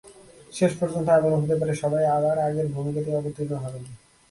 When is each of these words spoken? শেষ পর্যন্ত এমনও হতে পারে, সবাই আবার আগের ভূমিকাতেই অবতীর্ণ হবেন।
শেষ 0.53 0.71
পর্যন্ত 0.79 1.07
এমনও 1.09 1.41
হতে 1.41 1.55
পারে, 1.59 1.73
সবাই 1.83 2.03
আবার 2.17 2.35
আগের 2.47 2.67
ভূমিকাতেই 2.75 3.17
অবতীর্ণ 3.19 3.53
হবেন। 3.63 3.83